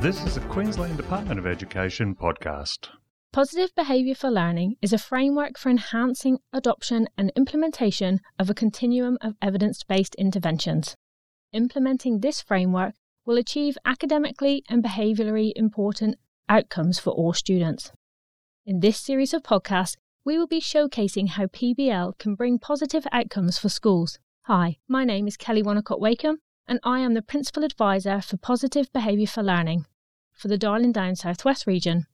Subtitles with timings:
[0.00, 2.88] This is a Queensland Department of Education podcast.
[3.32, 9.18] Positive Behaviour for Learning is a framework for enhancing adoption and implementation of a continuum
[9.20, 10.96] of evidence based interventions.
[11.52, 12.94] Implementing this framework
[13.26, 16.16] will achieve academically and behaviourally important
[16.48, 17.92] outcomes for all students.
[18.64, 23.58] In this series of podcasts, we will be showcasing how PBL can bring positive outcomes
[23.58, 24.18] for schools.
[24.42, 26.38] Hi, my name is Kelly Wonnacott Wakeham,
[26.68, 29.86] and I am the Principal Advisor for Positive Behaviour for Learning
[30.34, 32.06] for the Darling Downs Southwest region.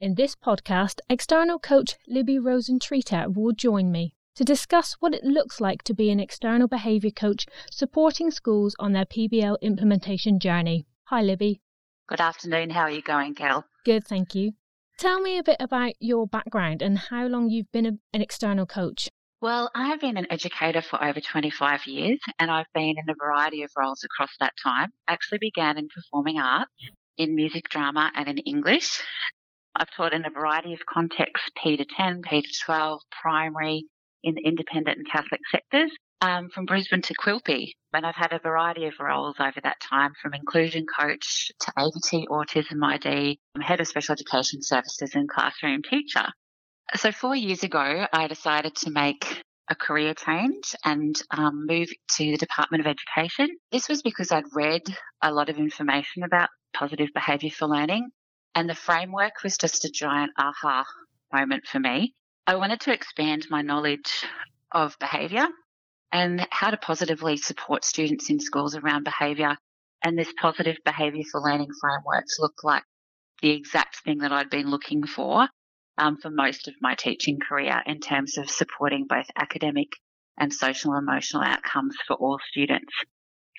[0.00, 5.60] In this podcast, external coach Libby Rosentreter will join me to discuss what it looks
[5.60, 10.86] like to be an external behaviour coach supporting schools on their PBL implementation journey.
[11.04, 11.60] Hi, Libby.
[12.08, 12.70] Good afternoon.
[12.70, 13.64] How are you going, Kel?
[13.84, 14.52] Good, thank you.
[14.98, 18.66] Tell me a bit about your background and how long you've been a, an external
[18.66, 19.08] coach.
[19.42, 23.14] Well, I have been an educator for over 25 years and I've been in a
[23.18, 24.90] variety of roles across that time.
[25.08, 26.70] Actually began in performing arts,
[27.16, 29.00] in music drama and in English.
[29.74, 33.86] I've taught in a variety of contexts, P to 10, P to 12, primary,
[34.22, 37.72] in the independent and Catholic sectors, um, from Brisbane to Quilpie.
[37.94, 42.26] And I've had a variety of roles over that time, from inclusion coach to AVT
[42.26, 46.26] Autism ID, head of special education services and classroom teacher.
[46.96, 52.24] So, four years ago, I decided to make a career change and um, move to
[52.24, 53.48] the Department of Education.
[53.70, 54.82] This was because I'd read
[55.22, 58.08] a lot of information about positive behaviour for learning,
[58.56, 60.84] and the framework was just a giant aha
[61.32, 62.12] moment for me.
[62.48, 64.24] I wanted to expand my knowledge
[64.72, 65.46] of behaviour
[66.10, 69.56] and how to positively support students in schools around behaviour.
[70.02, 72.82] And this positive behaviour for learning frameworks looked like
[73.42, 75.48] the exact thing that I'd been looking for
[76.00, 79.88] um, for most of my teaching career in terms of supporting both academic
[80.38, 82.92] and social emotional outcomes for all students.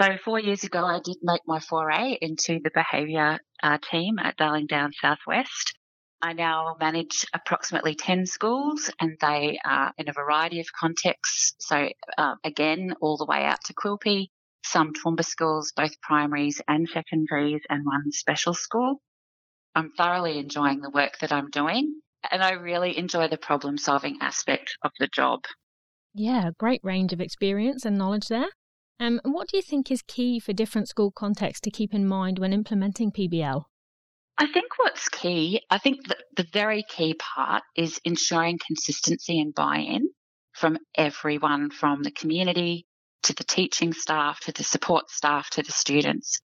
[0.00, 4.38] So four years ago, I did make my foray into the behaviour uh, team at
[4.38, 5.74] Darling Downs Southwest.
[6.22, 11.54] I now manage approximately 10 schools and they are in a variety of contexts.
[11.58, 14.28] So uh, again, all the way out to Quilpie,
[14.64, 19.02] some Toowoomba schools, both primaries and secondaries and one special school.
[19.74, 24.18] I'm thoroughly enjoying the work that I'm doing and I really enjoy the problem solving
[24.20, 25.40] aspect of the job.
[26.14, 28.48] Yeah, great range of experience and knowledge there.
[29.00, 32.38] Um, what do you think is key for different school contexts to keep in mind
[32.38, 33.64] when implementing PBL?
[34.38, 39.54] I think what's key, I think the, the very key part is ensuring consistency and
[39.54, 40.08] buy in
[40.52, 42.86] from everyone from the community
[43.24, 46.40] to the teaching staff to the support staff to the students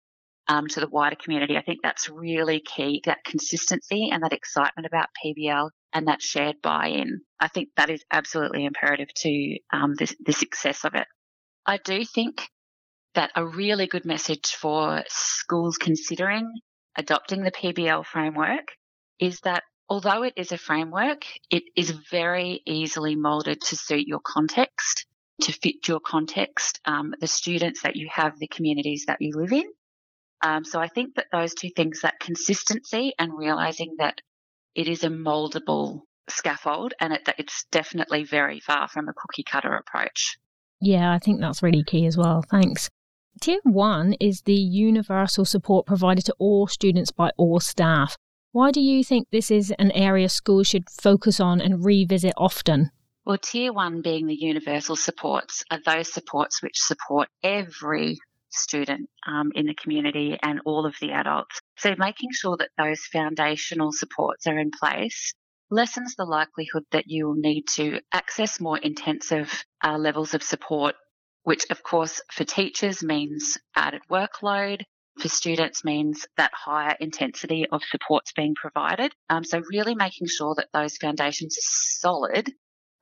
[0.47, 1.57] um, to the wider community.
[1.57, 6.61] I think that's really key that consistency and that excitement about PBL and that shared
[6.61, 7.21] buy in.
[7.39, 11.07] I think that is absolutely imperative to um, the, success of it.
[11.65, 12.49] I do think
[13.15, 16.51] that a really good message for schools considering
[16.97, 18.67] adopting the PBL framework
[19.19, 24.19] is that although it is a framework, it is very easily molded to suit your
[24.19, 25.05] context,
[25.41, 29.53] to fit your context, um, the students that you have, the communities that you live
[29.53, 29.65] in.
[30.45, 34.21] Um, so I think that those two things, that consistency and realizing that
[34.75, 39.73] it is a moldable scaffold and it, it's definitely very far from a cookie cutter
[39.73, 40.37] approach.
[40.79, 42.43] Yeah, I think that's really key as well.
[42.47, 42.91] Thanks.
[43.41, 48.15] Tier one is the universal support provided to all students by all staff.
[48.51, 52.91] Why do you think this is an area schools should focus on and revisit often?
[53.25, 58.19] Well, tier one being the universal supports are those supports which support every
[58.55, 61.61] student um, in the community and all of the adults.
[61.77, 65.33] So making sure that those foundational supports are in place
[65.71, 70.95] lessens the likelihood that you will need to access more intensive uh, levels of support,
[71.43, 74.81] which of course for teachers means added workload.
[75.19, 79.13] For students means that higher intensity of supports being provided.
[79.29, 82.51] Um, so really making sure that those foundations are solid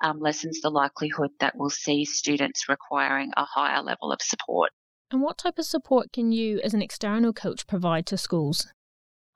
[0.03, 4.69] um, lessens the likelihood that we'll see students requiring a higher level of support.
[5.13, 8.73] And what type of support can you, as an external coach, provide to schools?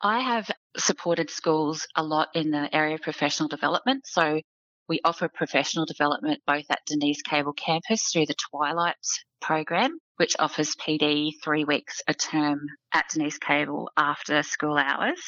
[0.01, 4.07] I have supported schools a lot in the area of professional development.
[4.07, 4.41] So
[4.89, 8.95] we offer professional development both at Denise Cable campus through the Twilight
[9.39, 15.21] program, which offers PD three weeks a term at Denise Cable after school hours,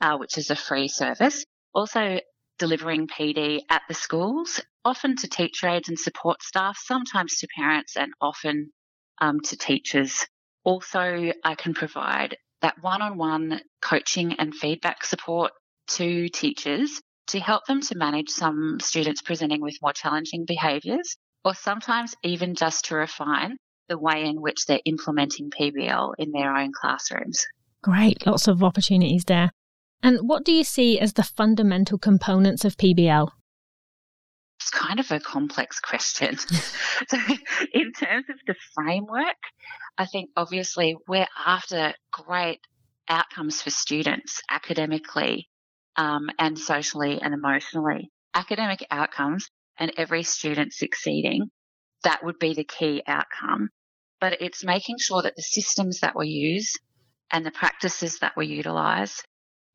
[0.00, 1.44] uh, which is a free service.
[1.74, 2.20] Also
[2.60, 7.96] delivering PD at the schools, often to teacher aides and support staff, sometimes to parents
[7.96, 8.70] and often
[9.20, 10.26] um, to teachers.
[10.64, 15.52] Also, I can provide that one on one coaching and feedback support
[15.88, 21.54] to teachers to help them to manage some students presenting with more challenging behaviours, or
[21.54, 23.56] sometimes even just to refine
[23.88, 27.44] the way in which they're implementing PBL in their own classrooms.
[27.82, 29.50] Great, lots of opportunities there.
[30.02, 33.28] And what do you see as the fundamental components of PBL?
[34.92, 36.36] Kind of a complex question.
[37.08, 37.16] so,
[37.72, 39.38] in terms of the framework,
[39.96, 42.60] I think obviously we're after great
[43.08, 45.48] outcomes for students academically
[45.96, 48.10] um, and socially and emotionally.
[48.34, 49.48] Academic outcomes
[49.78, 51.50] and every student succeeding,
[52.04, 53.70] that would be the key outcome.
[54.20, 56.74] But it's making sure that the systems that we use
[57.30, 59.22] and the practices that we utilize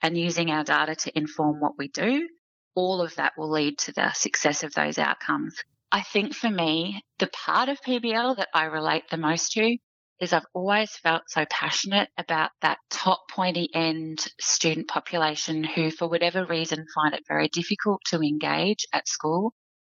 [0.03, 2.29] and using our data to inform what we do,
[2.77, 5.55] all of that will lead to the success of those outcomes.
[5.91, 9.77] I think for me, the part of PBL that I relate the most to
[10.19, 16.07] is I've always felt so passionate about that top pointy end student population who, for
[16.07, 19.53] whatever reason, find it very difficult to engage at school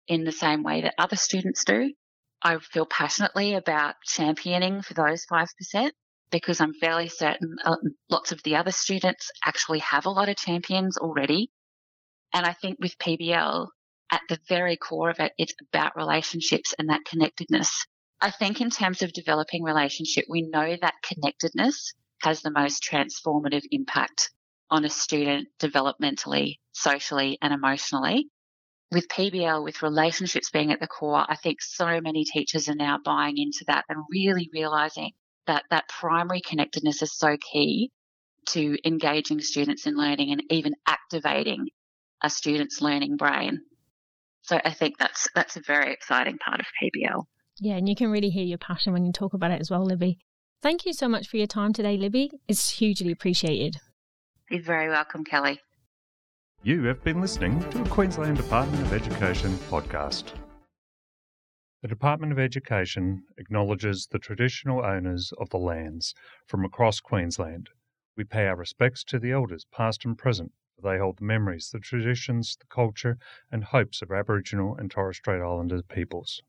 [0.08, 1.92] in the same way that other students do.
[2.42, 5.90] I feel passionately about championing for those 5%
[6.30, 7.76] because I'm fairly certain uh,
[8.08, 11.50] lots of the other students actually have a lot of champions already.
[12.32, 13.68] And I think with PBL,
[14.12, 17.86] at the very core of it, it's about relationships and that connectedness.
[18.20, 23.62] I think in terms of developing relationship, we know that connectedness has the most transformative
[23.70, 24.30] impact
[24.70, 28.28] on a student developmentally, socially, and emotionally.
[28.92, 32.98] With PBL, with relationships being at the core, I think so many teachers are now
[33.04, 35.12] buying into that and really realizing
[35.46, 37.90] that that primary connectedness is so key
[38.48, 41.68] to engaging students in learning and even activating
[42.22, 43.60] a student's learning brain.
[44.42, 47.24] So I think that's that's a very exciting part of PBL.
[47.60, 49.84] Yeah, and you can really hear your passion when you talk about it as well,
[49.84, 50.18] Libby.
[50.62, 52.30] Thank you so much for your time today, Libby.
[52.48, 53.76] It's hugely appreciated.
[54.50, 55.60] You're very welcome, Kelly.
[56.62, 60.34] You have been listening to a Queensland Department of Education podcast.
[61.82, 66.14] The Department of Education acknowledges the traditional owners of the lands
[66.46, 67.70] from across Queensland.
[68.16, 71.70] We pay our respects to the elders, past and present, for they hold the memories,
[71.70, 73.18] the traditions, the culture,
[73.52, 76.42] and hopes of Aboriginal and Torres Strait Islander peoples.